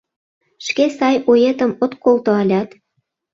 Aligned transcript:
Шке 0.65 0.85
сай 0.97 1.15
оетым 1.31 1.71
от 1.83 1.91
колто 2.03 2.31
алят? 2.41 2.69